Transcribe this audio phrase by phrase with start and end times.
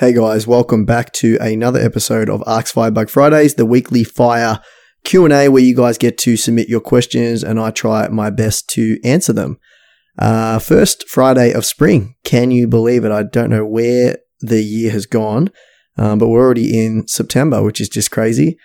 [0.00, 4.62] Hey guys, welcome back to another episode of Ask Firebug Fridays, the weekly fire
[5.04, 8.98] Q&A where you guys get to submit your questions and I try my best to
[9.04, 9.58] answer them.
[10.18, 12.14] Uh, first Friday of spring.
[12.24, 13.12] Can you believe it?
[13.12, 15.50] I don't know where the year has gone,
[15.98, 18.56] um, but we're already in September, which is just crazy.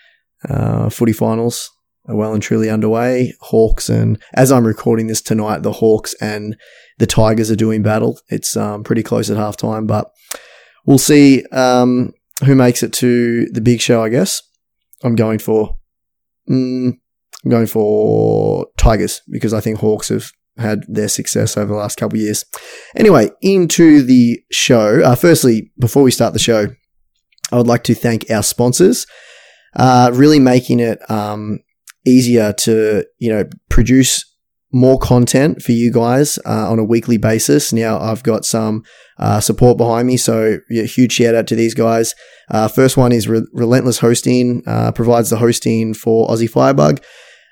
[0.47, 1.69] Uh, footy finals
[2.07, 3.33] are well and truly underway.
[3.41, 6.55] Hawks and as I'm recording this tonight, the Hawks and
[6.97, 8.21] the Tigers are doing battle.
[8.29, 10.11] It's um, pretty close at halftime, but
[10.85, 12.13] we'll see um,
[12.43, 14.03] who makes it to the big show.
[14.03, 14.41] I guess
[15.03, 15.77] I'm going for
[16.49, 16.93] mm,
[17.43, 21.97] I'm going for Tigers because I think Hawks have had their success over the last
[21.97, 22.45] couple of years.
[22.95, 25.01] Anyway, into the show.
[25.03, 26.67] Uh, firstly, before we start the show,
[27.51, 29.05] I would like to thank our sponsors.
[29.75, 31.59] Uh, really making it um,
[32.07, 34.25] easier to you know produce
[34.75, 37.71] more content for you guys uh, on a weekly basis.
[37.71, 38.83] Now I've got some
[39.17, 42.13] uh, support behind me, so yeah, huge shout out to these guys.
[42.49, 47.01] Uh, first one is Re- Relentless Hosting, uh, provides the hosting for Aussie Firebug.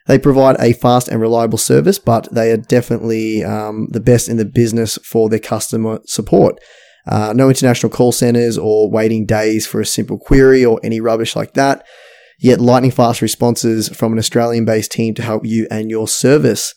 [0.06, 4.36] They provide a fast and reliable service, but they are definitely um, the best in
[4.36, 6.60] the business for their customer support.
[7.08, 11.38] Uh, no international call centers or waiting days for a simple query or any rubbish
[11.38, 11.86] like that.
[12.38, 16.74] Yet lightning fast responses from an Australian based team to help you and your service.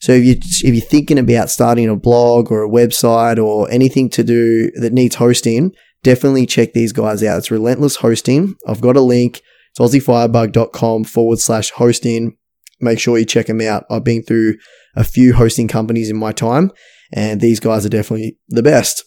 [0.00, 4.08] So if you if you're thinking about starting a blog or a website or anything
[4.10, 7.38] to do that needs hosting, definitely check these guys out.
[7.38, 8.56] It's Relentless Hosting.
[8.66, 9.42] I've got a link.
[9.70, 12.36] It's aussiefirebug.com forward slash hosting.
[12.80, 13.84] Make sure you check them out.
[13.90, 14.56] I've been through
[14.96, 16.72] a few hosting companies in my time,
[17.12, 19.04] and these guys are definitely the best.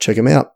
[0.00, 0.54] Check them out.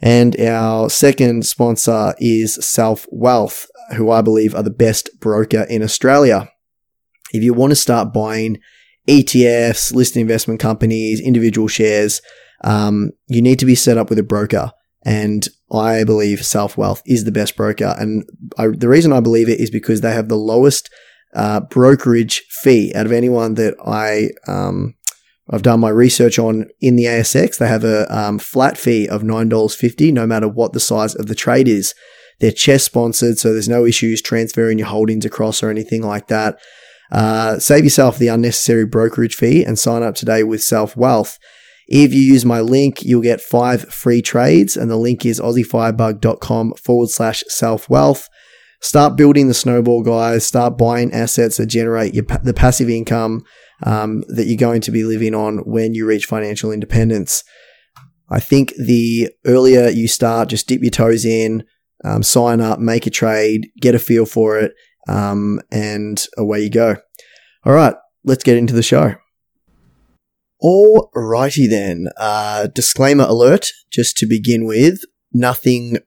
[0.00, 6.50] And our second sponsor is SelfWealth, who I believe are the best broker in Australia.
[7.32, 8.58] If you want to start buying
[9.08, 12.20] ETFs, listed investment companies, individual shares,
[12.64, 14.72] um, you need to be set up with a broker.
[15.04, 17.94] And I believe SelfWealth is the best broker.
[17.98, 18.24] And
[18.58, 20.90] I, the reason I believe it is because they have the lowest
[21.34, 24.94] uh, brokerage fee out of anyone that I um,
[25.50, 27.58] I've done my research on in the ASX.
[27.58, 31.14] They have a um, flat fee of nine dollars fifty, no matter what the size
[31.14, 31.94] of the trade is.
[32.40, 36.58] They're CHESS sponsored, so there's no issues transferring your holdings across or anything like that.
[37.10, 41.38] Uh, save yourself the unnecessary brokerage fee and sign up today with SelfWealth.
[41.88, 46.74] If you use my link, you'll get five free trades, and the link is aussiefirebug.com
[46.74, 48.28] forward slash self wealth.
[48.80, 50.46] Start building the snowball, guys.
[50.46, 53.42] Start buying assets that generate your, the passive income
[53.82, 57.42] um, that you're going to be living on when you reach financial independence.
[58.30, 61.64] I think the earlier you start, just dip your toes in,
[62.04, 64.72] um, sign up, make a trade, get a feel for it,
[65.08, 66.96] um, and away you go.
[67.64, 69.14] All right, let's get into the show.
[70.62, 72.08] Alrighty then.
[72.16, 75.00] Uh, disclaimer alert, just to begin with.
[75.32, 75.98] Nothing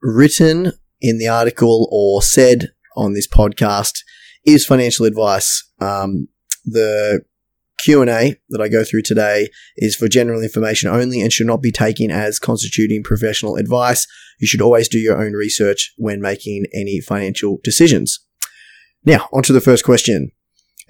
[0.00, 3.98] written in the article or said on this podcast
[4.46, 5.70] is financial advice.
[5.80, 6.28] Um,
[6.64, 7.22] the
[7.78, 11.72] Q&A that I go through today is for general information only and should not be
[11.72, 14.06] taken as constituting professional advice.
[14.38, 18.18] You should always do your own research when making any financial decisions.
[19.04, 20.32] Now, on to the first question.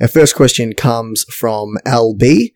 [0.01, 2.53] Our first question comes from LB.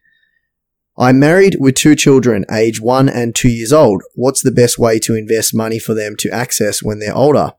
[0.96, 4.02] I'm married with two children, age one and two years old.
[4.14, 7.52] What's the best way to invest money for them to access when they're older?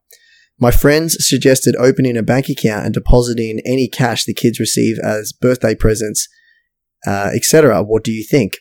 [0.58, 5.34] My friends suggested opening a bank account and depositing any cash the kids receive as
[5.34, 6.30] birthday presents,
[7.06, 7.84] uh, etc.
[7.84, 8.60] What do you think?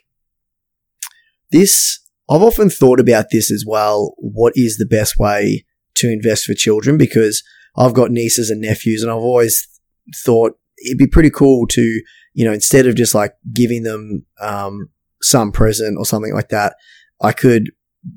[1.53, 4.15] This, I've often thought about this as well.
[4.19, 5.65] What is the best way
[5.97, 6.99] to invest for children?
[6.99, 7.45] Because
[7.76, 9.68] I've got nieces and nephews, and I've always
[10.24, 12.02] thought it'd be pretty cool to,
[12.34, 14.90] you know, instead of just like giving them um,
[15.22, 16.76] some present or something like that,
[17.22, 17.70] I could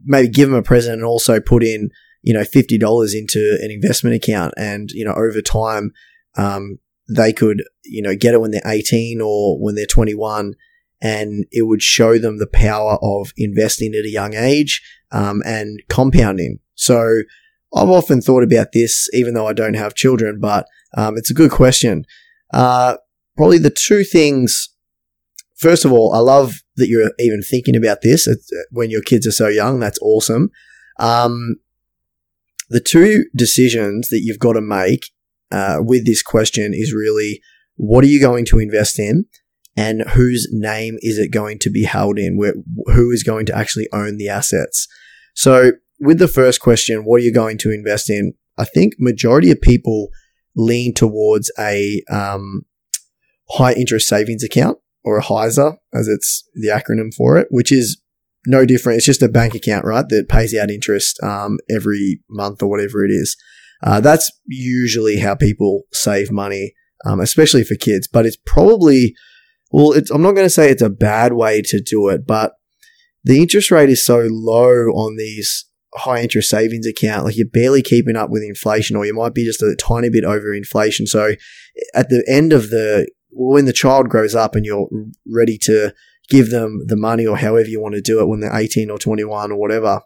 [0.06, 1.90] maybe give them a present and also put in,
[2.22, 5.92] you know, fifty dollars into an investment account, and you know, over time,
[6.36, 6.80] um,
[7.10, 10.56] they could, you know, get it when they're eighteen or when they're twenty one.
[11.00, 14.82] And it would show them the power of investing at a young age
[15.12, 16.58] um, and compounding.
[16.74, 17.22] So
[17.76, 21.36] I've often thought about this, even though I don't have children, but um, it's a
[21.36, 22.06] good question.
[22.54, 22.98] Uh,
[23.36, 24.70] probably the two things.
[25.58, 28.28] First of all, I love that you're even thinking about this
[28.72, 29.80] when your kids are so young.
[29.80, 30.50] That's awesome.
[31.00, 31.58] Um,
[32.70, 35.12] the two decisions that you've got to make
[35.52, 37.42] uh, with this question is really
[37.76, 39.26] what are you going to invest in
[39.76, 42.38] and whose name is it going to be held in?
[42.38, 42.56] Where,
[42.88, 44.88] who is going to actually own the assets?
[45.36, 48.34] So with the first question, what are you going to invest in?
[48.58, 50.10] I think majority of people
[50.56, 52.64] lean towards a um,
[53.52, 58.02] high interest savings account or a HISA, as it's the acronym for it, which is
[58.46, 58.98] no different.
[58.98, 60.06] It's just a bank account, right?
[60.08, 63.38] That pays out interest um, every month or whatever it is.
[63.84, 66.74] Uh, that's usually how people save money,
[67.06, 68.08] um, especially for kids.
[68.08, 69.16] But it's probably,
[69.72, 72.54] well, it's, I'm not going to say it's a bad way to do it, but
[73.24, 77.82] the interest rate is so low on these high interest savings account, like you're barely
[77.82, 81.08] keeping up with inflation, or you might be just a tiny bit over inflation.
[81.08, 81.34] So
[81.94, 84.90] at the end of the, when the child grows up and you're
[85.28, 85.94] ready to
[86.30, 88.98] give them the money or however you want to do it when they're 18 or
[88.98, 90.02] 21 or whatever,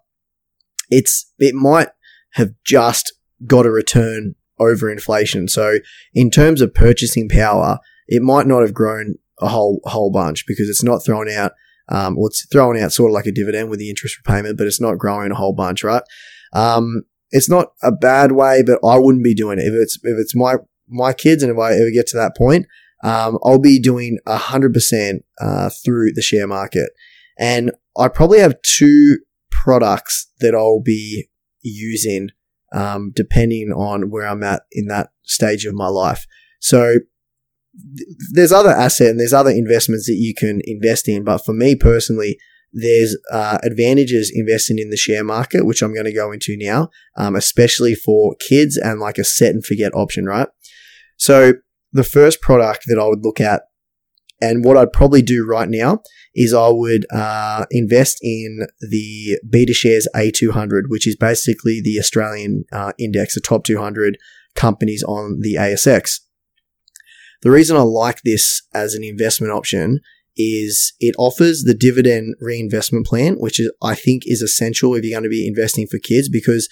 [0.90, 1.90] it's, it might
[2.34, 3.14] have just
[3.46, 5.48] got a return over inflation.
[5.48, 5.80] So
[6.14, 10.70] in terms of purchasing power, it might not have grown a whole, whole bunch because
[10.70, 11.54] it's not thrown out
[11.92, 14.68] um, well, it's throwing out sort of like a dividend with the interest repayment, but
[14.68, 16.04] it's not growing a whole bunch, right?
[16.54, 20.18] Um, it's not a bad way, but I wouldn't be doing it if it's if
[20.20, 20.56] it's my
[20.88, 22.66] my kids, and if I ever get to that point,
[23.04, 25.24] um, I'll be doing hundred uh, percent
[25.84, 26.90] through the share market,
[27.38, 29.20] and I probably have two
[29.52, 31.30] products that I'll be
[31.62, 32.30] using
[32.74, 36.26] um, depending on where I'm at in that stage of my life.
[36.60, 37.00] So
[38.34, 41.24] there's other asset and there's other investments that you can invest in.
[41.24, 42.38] But for me personally,
[42.74, 46.90] there's uh, advantages investing in the share market, which I'm going to go into now,
[47.18, 50.48] um, especially for kids and like a set and forget option, right?
[51.18, 51.54] So
[51.92, 53.64] the first product that I would look at
[54.42, 56.00] and what I'd probably do right now
[56.34, 62.94] is I would uh, invest in the BetaShares A200, which is basically the Australian uh,
[62.98, 64.18] index, the top 200
[64.56, 66.22] companies on the ASX.
[67.42, 70.00] The reason I like this as an investment option
[70.38, 75.16] is it offers the dividend reinvestment plan, which is, I think is essential if you're
[75.16, 76.70] going to be investing for kids because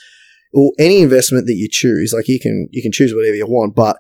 [0.54, 3.76] well, any investment that you choose, like you can, you can choose whatever you want,
[3.76, 3.98] but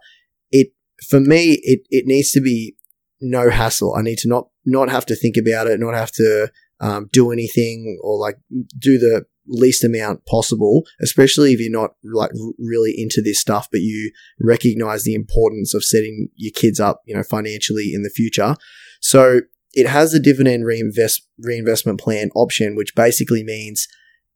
[0.52, 0.70] it,
[1.08, 2.76] for me, it, it needs to be
[3.22, 3.96] no hassle.
[3.96, 7.32] I need to not, not have to think about it, not have to um, do
[7.32, 8.38] anything or like
[8.80, 13.82] do the least amount possible, especially if you're not like really into this stuff, but
[13.82, 18.56] you recognize the importance of setting your kids up, you know, financially in the future.
[19.02, 19.42] So
[19.74, 23.88] it has a dividend reinvest reinvestment plan option, which basically means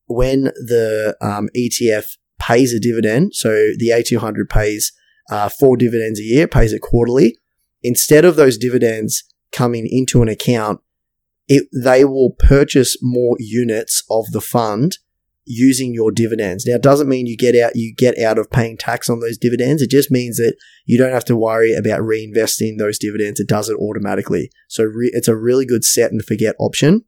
[0.07, 4.91] when the um, ETF pays a dividend, so the A200 pays
[5.29, 7.37] uh, four dividends a year, pays it quarterly.
[7.81, 10.81] Instead of those dividends coming into an account,
[11.47, 14.97] it, they will purchase more units of the fund
[15.45, 16.65] using your dividends.
[16.65, 19.37] Now, it doesn't mean you get out, you get out of paying tax on those
[19.37, 19.81] dividends.
[19.81, 20.55] It just means that
[20.85, 23.39] you don't have to worry about reinvesting those dividends.
[23.39, 24.49] It does it automatically.
[24.67, 27.03] So re- it's a really good set and forget option.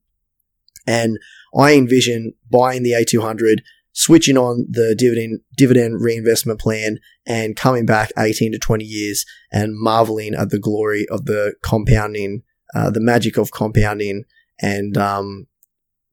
[0.85, 1.17] And
[1.57, 3.59] I envision buying the A200,
[3.93, 9.73] switching on the dividend, dividend reinvestment plan and coming back 18 to 20 years and
[9.73, 12.43] marveling at the glory of the compounding,
[12.75, 14.25] uh, the magic of compounding
[14.59, 15.47] and, um,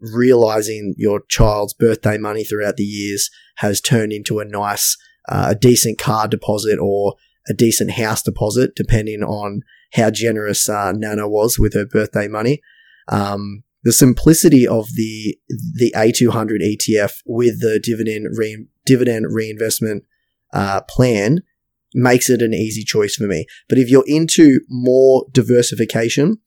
[0.02, 4.96] realizing your child's birthday money throughout the years has turned into a nice,
[5.28, 7.14] uh, a decent car deposit or
[7.48, 9.62] a decent house deposit, depending on
[9.94, 12.60] how generous uh, Nana was with her birthday money.
[13.08, 20.04] Um, the simplicity of the the A200 ETF with the dividend re- dividend reinvestment
[20.52, 21.40] uh, plan
[21.94, 23.46] makes it an easy choice for me.
[23.68, 26.38] But if you're into more diversification,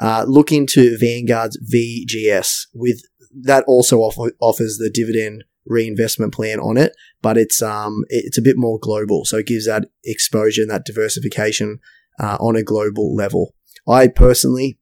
[0.00, 3.02] uh, look into Vanguard's VGS with
[3.42, 8.42] that also offer, offers the dividend reinvestment plan on it, but it's um it's a
[8.42, 11.78] bit more global, so it gives that exposure and that diversification
[12.20, 13.54] uh, on a global level.
[13.88, 14.78] I personally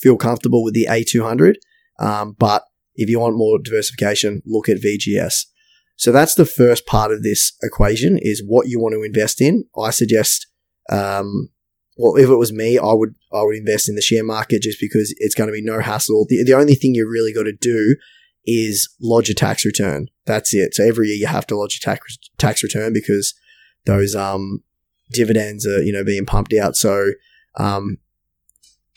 [0.00, 1.54] feel comfortable with the A200,
[1.98, 5.46] um, but if you want more diversification, look at VGS.
[5.96, 9.64] So that's the first part of this equation is what you want to invest in.
[9.78, 10.46] I suggest
[10.90, 11.48] um,
[11.96, 14.80] well, if it was me, I would I would invest in the share market just
[14.80, 16.26] because it's going to be no hassle.
[16.28, 17.96] The, the only thing you really got to do
[18.44, 20.08] is lodge a tax return.
[20.26, 20.74] That's it.
[20.74, 23.34] So every year you have to lodge a tax tax return because
[23.86, 24.62] those um
[25.10, 26.76] dividends are you know being pumped out.
[26.76, 27.12] So
[27.58, 27.96] um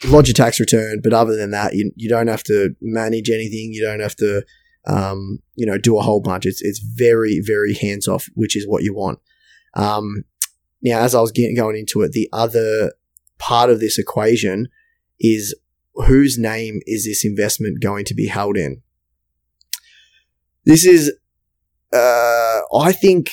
[0.04, 3.70] lodge a tax return, but other than that, you you don't have to manage anything.
[3.72, 4.44] You don't have to
[4.86, 6.44] um you know do a whole bunch.
[6.44, 9.20] It's it's very very hands off, which is what you want.
[9.74, 10.24] Um,
[10.82, 12.92] now, as I was getting, going into it, the other
[13.38, 14.68] part of this equation
[15.18, 15.54] is
[15.94, 18.82] whose name is this investment going to be held in?
[20.64, 21.12] This is,
[21.92, 23.30] uh, I think,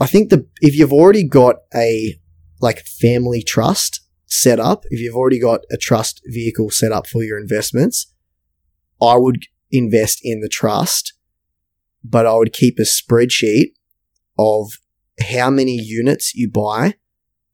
[0.00, 2.18] I think the if you've already got a
[2.60, 7.22] like family trust set up, if you've already got a trust vehicle set up for
[7.22, 8.12] your investments,
[9.02, 11.14] I would invest in the trust,
[12.04, 13.72] but I would keep a spreadsheet
[14.38, 14.72] of
[15.22, 16.94] how many units you buy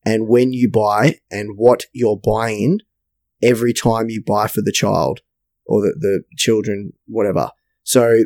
[0.04, 2.80] and when you buy and what you're buying
[3.42, 5.20] every time you buy for the child.
[5.66, 7.50] or the, the children, whatever.
[7.82, 8.22] So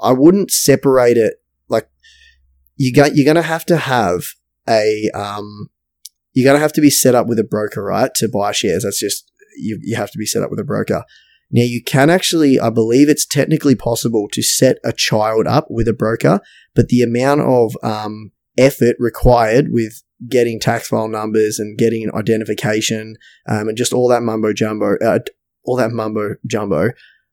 [0.00, 1.34] I wouldn't separate it
[1.68, 1.88] like
[2.76, 4.22] you got, you're going to have to have
[4.68, 5.68] a, um,
[6.32, 8.14] you're going to have to be set up with a broker, right?
[8.14, 8.84] To buy shares.
[8.84, 11.04] That's just, you, you have to be set up with a broker.
[11.50, 15.88] Now you can actually, I believe it's technically possible to set a child up with
[15.88, 16.40] a broker,
[16.74, 23.16] but the amount of, um, effort required with getting tax file numbers and getting identification
[23.48, 25.18] um, and just all that mumbo jumbo, uh,
[25.64, 26.90] all that mumbo jumbo.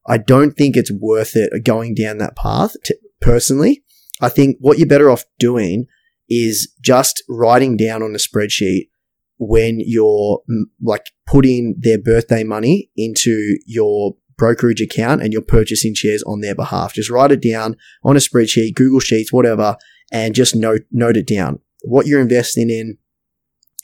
[0.07, 2.75] I don't think it's worth it going down that path.
[3.19, 3.83] Personally,
[4.21, 5.85] I think what you're better off doing
[6.29, 8.89] is just writing down on a spreadsheet
[9.37, 10.41] when you're
[10.81, 16.55] like putting their birthday money into your brokerage account and you're purchasing shares on their
[16.55, 16.93] behalf.
[16.93, 19.77] Just write it down on a spreadsheet, Google Sheets, whatever,
[20.11, 21.59] and just note, note it down.
[21.83, 22.97] What you're investing in,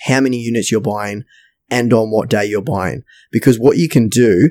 [0.01, 1.23] how many units you're buying,
[1.69, 3.03] and on what day you're buying.
[3.31, 4.49] Because what you can do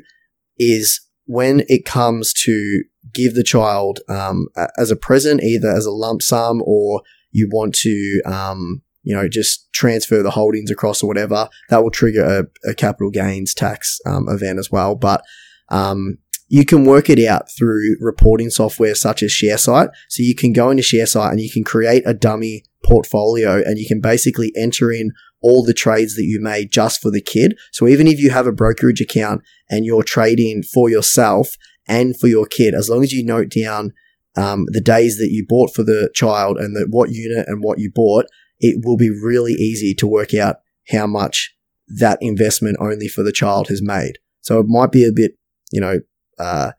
[0.59, 4.49] is when it comes to give the child um,
[4.79, 9.29] as a present, either as a lump sum or you want to, um, you know,
[9.29, 12.25] just transfer the holdings across or whatever, that will trigger
[12.65, 14.95] a, a capital gains tax um, event as well.
[14.95, 15.25] But
[15.69, 16.19] um,
[16.53, 19.89] you can work it out through reporting software such as Sharesight.
[20.11, 23.87] So you can go into Sharesight and you can create a dummy portfolio and you
[23.89, 27.59] can basically enter in all the trades that you made just for the kid.
[27.73, 29.41] So even if you have a brokerage account
[29.71, 31.57] and you're trading for yourself
[31.89, 33.95] and for your kid, as long as you note down
[34.37, 37.91] um, the days that you bought for the child and what unit and what you
[37.91, 38.27] bought,
[38.61, 40.57] it will be really easy to work out
[40.91, 41.57] how much
[41.89, 44.19] that investment only for the child has made.
[44.43, 45.39] So it might be a bit,
[45.73, 46.01] you know,
[46.43, 46.73] uh,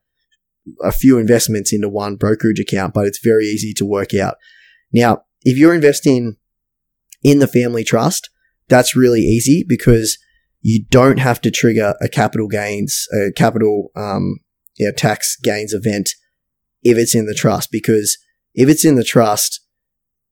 [0.84, 4.36] a few investments into one brokerage account, but it's very easy to work out.
[4.92, 6.38] Now, if you're investing
[7.24, 8.30] in the family trust,
[8.70, 10.18] that's really easy because
[10.62, 14.40] you don't have to trigger a capital gains, a capital um,
[14.78, 16.12] yeah, tax gains event
[16.82, 17.70] if it's in the trust.
[17.72, 18.18] Because
[18.54, 19.60] if it's in the trust,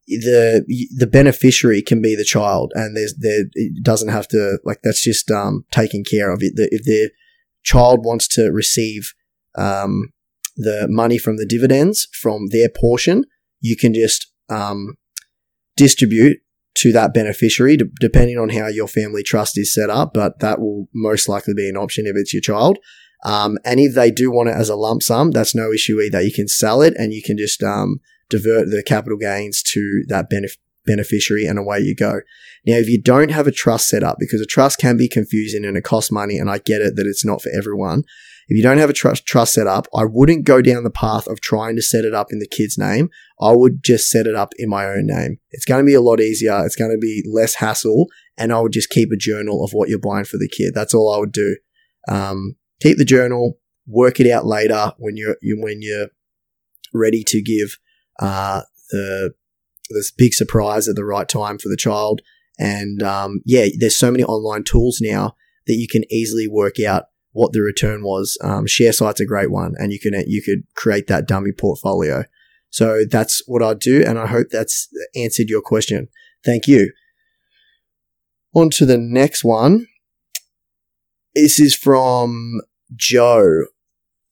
[0.07, 0.65] the
[0.97, 5.03] the beneficiary can be the child, and there's there it doesn't have to like that's
[5.03, 6.39] just um, taken care of.
[6.41, 7.11] It if the
[7.63, 9.13] child wants to receive
[9.55, 10.11] um,
[10.55, 13.25] the money from the dividends from their portion,
[13.59, 14.95] you can just um,
[15.77, 16.39] distribute
[16.75, 20.13] to that beneficiary, depending on how your family trust is set up.
[20.13, 22.77] But that will most likely be an option if it's your child.
[23.23, 26.21] Um, and if they do want it as a lump sum, that's no issue either.
[26.21, 30.29] You can sell it and you can just um, divert the capital gains to that
[30.31, 32.21] benef- beneficiary and away you go.
[32.65, 35.65] Now, if you don't have a trust set up, because a trust can be confusing
[35.65, 38.03] and it costs money, and I get it that it's not for everyone,
[38.51, 41.25] if you don't have a trust, trust set up, I wouldn't go down the path
[41.25, 43.09] of trying to set it up in the kid's name.
[43.39, 45.37] I would just set it up in my own name.
[45.51, 46.61] It's going to be a lot easier.
[46.65, 48.07] It's going to be less hassle.
[48.37, 50.73] And I would just keep a journal of what you're buying for the kid.
[50.75, 51.55] That's all I would do.
[52.09, 56.07] Um, keep the journal, work it out later when you're, when you're
[56.93, 57.77] ready to give,
[58.19, 59.33] uh, the,
[59.91, 62.19] this big surprise at the right time for the child.
[62.59, 67.05] And, um, yeah, there's so many online tools now that you can easily work out
[67.33, 68.37] what the return was.
[68.43, 72.23] Um, Sharesight's a great one, and you can you could create that dummy portfolio.
[72.69, 76.07] So that's what I do, and I hope that's answered your question.
[76.43, 76.91] Thank you.
[78.53, 79.87] On to the next one.
[81.33, 82.61] This is from
[82.95, 83.65] Joe.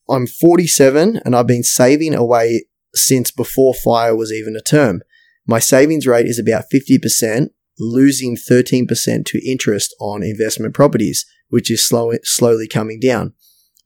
[0.09, 5.01] I'm 47 and I've been saving away since before fire was even a term.
[5.47, 11.87] My savings rate is about 50%, losing 13% to interest on investment properties which is
[11.87, 13.33] slow, slowly coming down.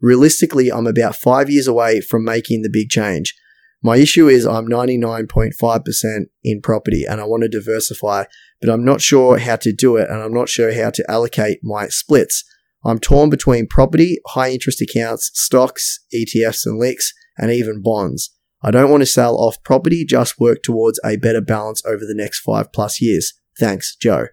[0.01, 3.35] Realistically, I'm about five years away from making the big change.
[3.81, 8.25] My issue is I'm 99.5% in property and I want to diversify,
[8.61, 11.59] but I'm not sure how to do it and I'm not sure how to allocate
[11.63, 12.45] my splits.
[12.85, 18.29] I'm torn between property, high interest accounts, stocks, ETFs and LICs, and even bonds.
[18.61, 22.15] I don't want to sell off property, just work towards a better balance over the
[22.15, 23.33] next five plus years.
[23.59, 24.27] Thanks, Joe.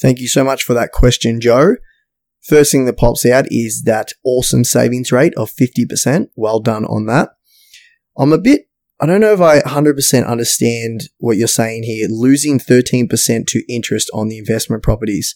[0.00, 1.76] Thank you so much for that question, Joe.
[2.42, 6.28] First thing that pops out is that awesome savings rate of 50%.
[6.36, 7.30] Well done on that.
[8.16, 8.62] I'm a bit,
[8.98, 14.10] I don't know if I 100% understand what you're saying here, losing 13% to interest
[14.14, 15.34] on the investment properties.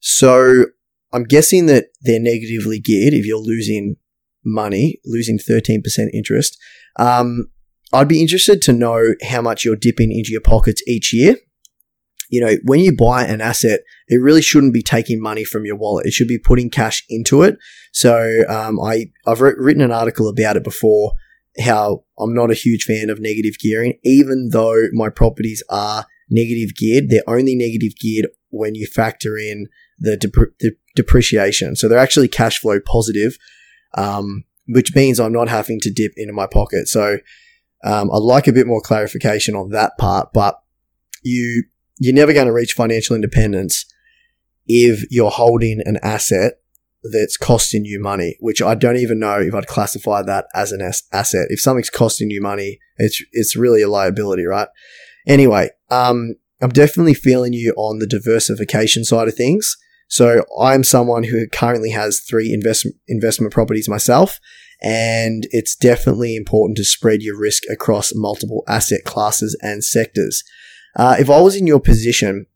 [0.00, 0.66] So
[1.12, 3.96] I'm guessing that they're negatively geared if you're losing
[4.44, 5.82] money, losing 13%
[6.12, 6.58] interest.
[6.98, 7.50] Um,
[7.92, 11.36] I'd be interested to know how much you're dipping into your pockets each year
[12.28, 15.76] you know, when you buy an asset, it really shouldn't be taking money from your
[15.76, 16.06] wallet.
[16.06, 17.56] It should be putting cash into it.
[17.92, 21.12] So, um, I, I've re- written an article about it before
[21.58, 26.74] how I'm not a huge fan of negative gearing, even though my properties are negative
[26.76, 27.08] geared.
[27.08, 29.66] They're only negative geared when you factor in
[29.98, 31.76] the, dep- the depreciation.
[31.76, 33.38] So they're actually cash flow positive,
[33.96, 36.88] um, which means I'm not having to dip into my pocket.
[36.88, 37.18] So
[37.84, 40.60] um, I'd like a bit more clarification on that part, but
[41.22, 41.64] you
[41.98, 43.84] you're never going to reach financial independence
[44.66, 46.60] if you're holding an asset
[47.02, 50.80] that's costing you money, which I don't even know if I'd classify that as an
[51.12, 51.46] asset.
[51.48, 54.68] If something's costing you money, it's it's really a liability, right?
[55.26, 59.76] Anyway, um, I'm definitely feeling you on the diversification side of things.
[60.08, 64.40] So I'm someone who currently has three investment investment properties myself,
[64.82, 70.42] and it's definitely important to spread your risk across multiple asset classes and sectors.
[70.98, 72.46] Uh, if I was in your position,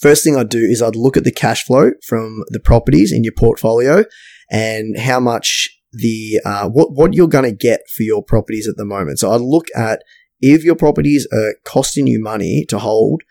[0.00, 3.24] first thing I'd do is I'd look at the cash flow from the properties in
[3.24, 4.04] your portfolio
[4.50, 8.76] and how much the uh, what what you're going to get for your properties at
[8.76, 9.18] the moment.
[9.18, 10.02] So I'd look at
[10.40, 13.22] if your properties are costing you money to hold,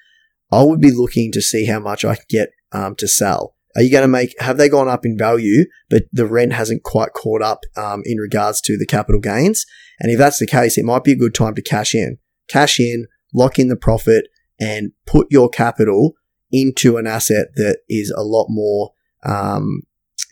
[0.51, 3.55] I would be looking to see how much I can get um, to sell.
[3.75, 6.81] Are you going to make, have they gone up in value, but the rent hasn't
[6.81, 9.65] quite caught up um, in regards to the capital gains?
[9.99, 12.17] And if that's the case, it might be a good time to cash in.
[12.49, 13.05] Cash in,
[13.37, 14.23] lock in the profit,
[14.59, 16.15] and put your capital
[16.51, 18.91] into an asset that is a lot more
[19.23, 19.81] um,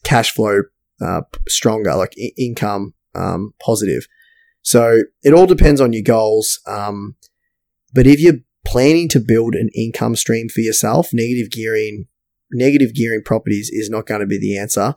[0.03, 0.61] cash flow
[1.01, 4.07] uh, stronger, like I- income um, positive.
[4.61, 6.59] So it all depends on your goals.
[6.65, 7.15] Um,
[7.93, 12.07] but if you're planning to build an income stream for yourself, negative gearing,
[12.51, 14.95] negative gearing properties is not going to be the answer.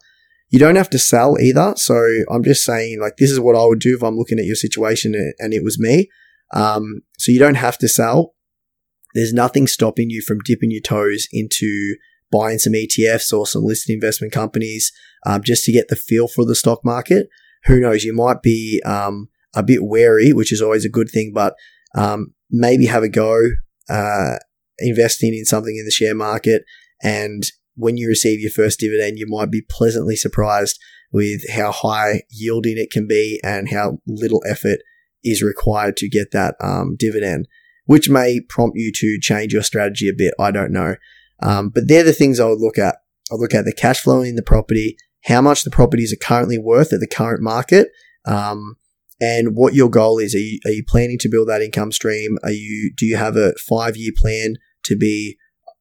[0.49, 1.75] You don't have to sell either.
[1.77, 1.95] So
[2.31, 4.57] I'm just saying, like, this is what I would do if I'm looking at your
[4.57, 6.09] situation and it was me.
[6.55, 8.35] Um, so you don't have to sell.
[9.15, 11.97] There's nothing stopping you from dipping your toes into
[12.31, 14.93] buying some ETFs or some listed investment companies
[15.27, 17.29] um, just to get the feel for the stock market.
[17.65, 18.05] Who knows?
[18.05, 21.55] You might be um, a bit wary, which is always a good thing, but
[21.95, 23.41] um, maybe have a go
[23.89, 24.37] uh,
[24.79, 26.63] investing in something in the share market.
[27.03, 30.79] And when you receive your first dividend, you might be pleasantly surprised
[31.13, 34.81] with how high yielding it can be and how little effort
[35.25, 37.49] is required to get that um, dividend,
[37.85, 40.35] which may prompt you to change your strategy a bit.
[40.39, 40.97] I don't know.
[41.43, 42.97] Um, but they're the things I would look at.
[43.31, 46.59] I look at the cash flow in the property, how much the properties are currently
[46.59, 47.89] worth at the current market,
[48.27, 48.77] um,
[49.21, 50.35] and what your goal is.
[50.35, 52.39] Are you, are you planning to build that income stream?
[52.43, 54.55] Are you, do you have a five year plan
[54.85, 55.37] to be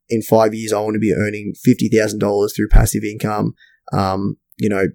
[0.10, 3.54] in five years, I want to be earning $50,000 through passive income?
[3.92, 4.86] Um, you know,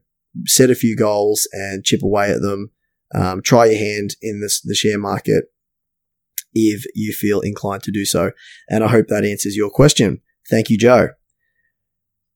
[0.46, 2.70] set a few goals and chip away at them.
[3.14, 5.44] Um, try your hand in this, the share market
[6.54, 8.30] if you feel inclined to do so.
[8.68, 10.20] And I hope that answers your question.
[10.50, 11.08] Thank you, Joe.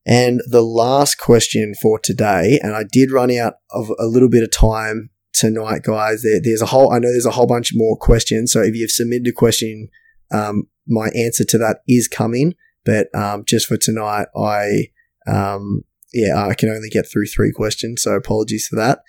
[0.06, 4.44] And the last question for today, and I did run out of a little bit
[4.44, 6.22] of time tonight, guys.
[6.22, 8.52] There, there's a whole, I know there's a whole bunch more questions.
[8.52, 9.88] So if you've submitted a question,
[10.32, 12.54] um, my answer to that is coming.
[12.84, 14.90] But um, just for tonight, I,
[15.26, 15.82] um,
[16.14, 18.02] yeah, I can only get through three questions.
[18.02, 19.00] So apologies for that.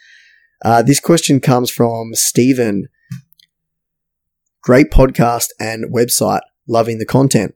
[0.64, 2.88] Uh, this question comes from Stephen.
[4.62, 6.42] Great podcast and website.
[6.68, 7.56] Loving the content.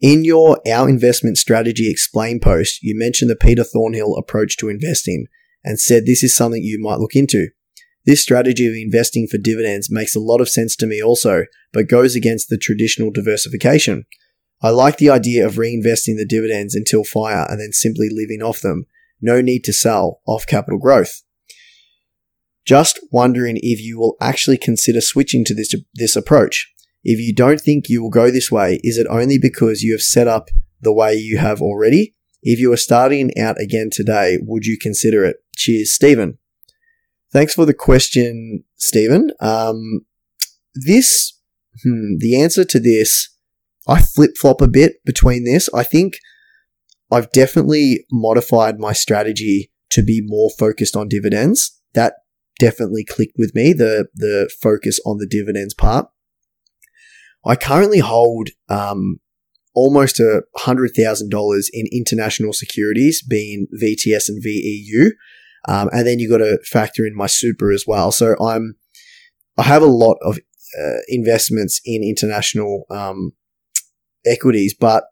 [0.00, 5.26] In your Our Investment Strategy Explain post, you mentioned the Peter Thornhill approach to investing
[5.62, 7.48] and said this is something you might look into.
[8.06, 11.88] This strategy of investing for dividends makes a lot of sense to me also, but
[11.88, 14.06] goes against the traditional diversification.
[14.62, 18.60] I like the idea of reinvesting the dividends until fire and then simply living off
[18.60, 18.86] them.
[19.20, 21.22] No need to sell off capital growth.
[22.66, 26.72] Just wondering if you will actually consider switching to this, this approach.
[27.02, 30.02] If you don't think you will go this way, is it only because you have
[30.02, 30.48] set up
[30.80, 32.14] the way you have already?
[32.42, 35.36] If you are starting out again today, would you consider it?
[35.56, 36.38] Cheers, Stephen.
[37.32, 39.30] Thanks for the question, Stephen.
[39.40, 40.04] Um,
[40.74, 41.38] this,
[41.82, 43.28] hmm, the answer to this,
[43.86, 45.68] I flip flop a bit between this.
[45.74, 46.18] I think
[47.10, 51.78] I've definitely modified my strategy to be more focused on dividends.
[51.94, 52.14] That
[52.60, 56.06] definitely clicked with me, the, the focus on the dividends part.
[57.44, 59.18] I currently hold um,
[59.74, 65.12] almost a hundred thousand dollars in international securities, being VTS and VEU,
[65.66, 68.12] um, and then you got to factor in my super as well.
[68.12, 68.76] So I'm
[69.56, 70.38] I have a lot of
[70.78, 73.32] uh, investments in international um,
[74.26, 75.04] equities, but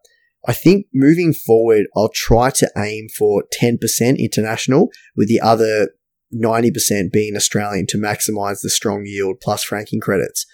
[0.47, 3.79] I think moving forward, I'll try to aim for 10%
[4.17, 5.89] international with the other
[6.33, 10.45] 90% being Australian to maximize the strong yield plus franking credits.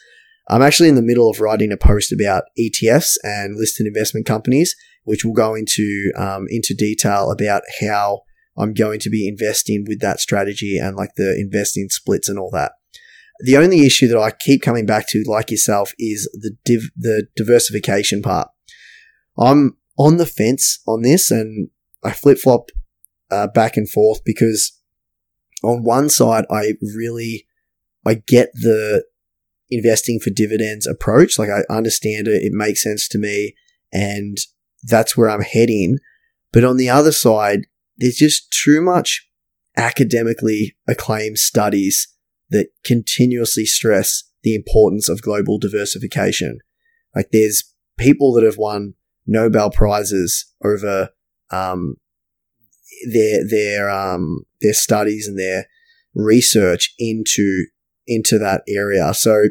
[0.48, 4.76] I'm actually in the middle of writing a post about ETFs and listed investment companies,
[5.04, 8.22] which will go into um, into detail about how
[8.58, 12.52] I'm going to be investing with that strategy and like the investing splits and all
[12.52, 12.74] that.
[13.40, 17.28] The only issue that I keep coming back to, like yourself, is the div- the
[17.36, 18.48] diversification part.
[19.38, 21.70] I'm on the fence on this, and
[22.04, 22.70] I flip flop
[23.30, 24.80] uh, back and forth because
[25.66, 27.48] on one side, I really,
[28.06, 29.06] I get the
[29.70, 31.40] investing for dividends approach.
[31.40, 32.44] Like I understand it.
[32.44, 33.56] It makes sense to me
[33.92, 34.38] and
[34.84, 35.98] that's where I'm heading.
[36.52, 37.62] But on the other side,
[37.98, 39.28] there's just too much
[39.78, 42.08] academically acclaimed studies
[42.50, 46.60] that continuously stress the importance of global diversification.
[47.16, 47.64] Like there's
[47.98, 48.94] people that have won
[49.26, 51.10] Nobel prizes over
[51.52, 51.96] um,
[53.12, 55.68] their their um, their studies and their
[56.14, 57.66] research into
[58.08, 59.14] into that area.
[59.14, 59.46] So,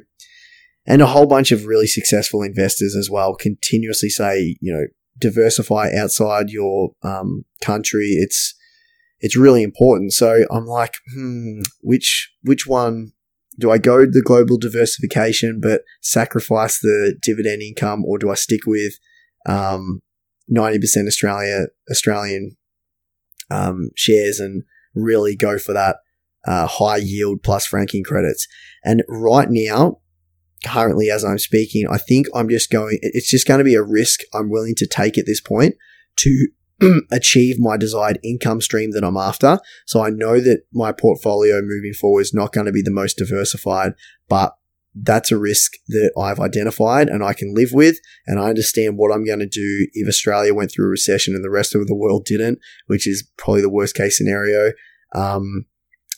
[0.86, 4.86] and a whole bunch of really successful investors as well continuously say, you know,
[5.18, 8.10] diversify outside your um, country.
[8.10, 8.54] It's
[9.20, 10.12] it's really important.
[10.12, 13.12] So I'm like, hmm, which which one
[13.58, 18.66] do I go the global diversification but sacrifice the dividend income, or do I stick
[18.66, 18.94] with
[19.46, 20.02] um,
[20.54, 22.56] 90% Australia Australian
[23.50, 24.62] um, shares and
[24.94, 25.96] really go for that
[26.46, 28.46] uh, high yield plus franking credits?
[28.84, 29.98] And right now,
[30.64, 32.98] currently as I'm speaking, I think I'm just going.
[33.02, 35.74] It's just going to be a risk I'm willing to take at this point
[36.16, 36.48] to
[37.12, 39.58] achieve my desired income stream that I'm after.
[39.86, 43.16] So I know that my portfolio moving forward is not going to be the most
[43.18, 43.92] diversified,
[44.28, 44.54] but
[44.94, 47.98] that's a risk that I've identified and I can live with.
[48.26, 51.44] And I understand what I'm going to do if Australia went through a recession and
[51.44, 54.72] the rest of the world didn't, which is probably the worst case scenario.
[55.14, 55.66] Um,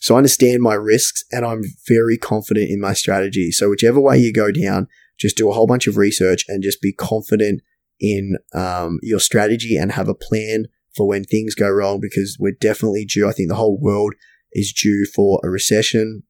[0.01, 3.51] so I understand my risks and I'm very confident in my strategy.
[3.51, 6.83] So whichever way you go down, just do a whole bunch of research and just
[6.83, 7.63] be confident
[7.99, 12.57] in um, your strategy and have a plan for when things go wrong because we're
[12.61, 13.29] definitely due.
[13.29, 14.15] I think the whole world
[14.53, 16.23] is due for a recession.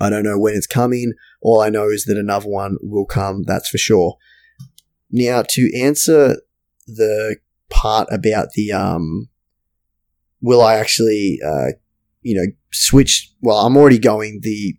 [0.00, 1.12] I don't know when it's coming.
[1.42, 3.42] All I know is that another one will come.
[3.44, 4.16] That's for sure.
[5.10, 6.36] Now, to answer
[6.86, 7.36] the
[7.68, 9.28] part about the um,
[10.40, 11.72] will I actually uh,
[12.22, 13.32] you know switch?
[13.40, 14.76] Well, I'm already going the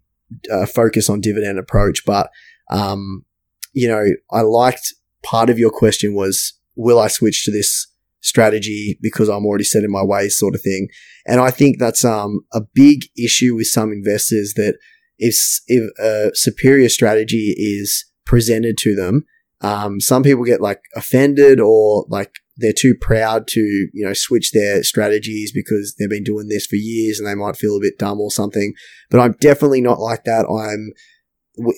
[0.51, 2.29] uh, focus on dividend approach, but
[2.69, 3.25] um,
[3.73, 7.87] you know I liked part of your question was, will I switch to this
[8.21, 10.87] strategy because I'm already set in my ways sort of thing.
[11.25, 14.77] And I think that's, um, a big issue with some investors that
[15.21, 15.35] if,
[15.67, 19.25] if a superior strategy is presented to them,
[19.61, 24.51] um, some people get like offended or like they're too proud to, you know, switch
[24.51, 27.99] their strategies because they've been doing this for years and they might feel a bit
[27.99, 28.73] dumb or something.
[29.09, 30.45] But I'm definitely not like that.
[30.47, 30.91] I'm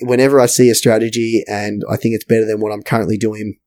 [0.07, 3.57] whenever I see a strategy and I think it's better than what I'm currently doing,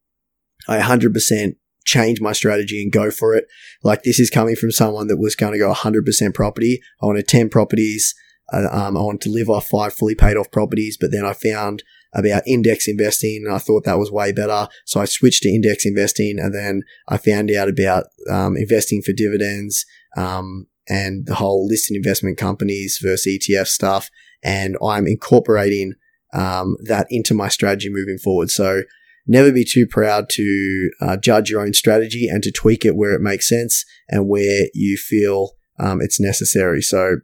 [0.68, 3.46] I 100% change my strategy and go for it.
[3.82, 6.80] Like this is coming from someone that was going to go 100% property.
[7.02, 8.14] I wanted 10 properties.
[8.52, 11.82] Um, I wanted to live off five fully paid off properties, but then I found
[12.14, 14.68] about index investing and I thought that was way better.
[14.84, 19.12] So I switched to index investing and then I found out about um, investing for
[19.12, 19.84] dividends
[20.16, 24.10] um, and the whole listed investment companies versus ETF stuff
[24.42, 25.94] and I'm incorporating
[26.32, 28.50] um, that into my strategy moving forward.
[28.50, 28.82] So
[29.26, 33.12] never be too proud to uh, judge your own strategy and to tweak it where
[33.12, 36.80] it makes sense and where you feel um, it's necessary.
[36.80, 37.16] So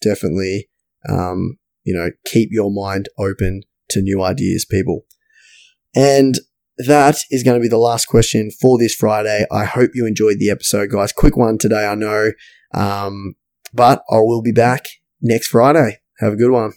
[0.00, 0.68] definitely,
[1.08, 5.04] um, you know, keep your mind open to new ideas, people.
[5.94, 6.36] And
[6.78, 9.44] that is going to be the last question for this Friday.
[9.50, 11.12] I hope you enjoyed the episode, guys.
[11.12, 12.32] Quick one today, I know.
[12.74, 13.34] Um,
[13.72, 14.86] but I will be back
[15.20, 15.98] next Friday.
[16.18, 16.72] Have a good one.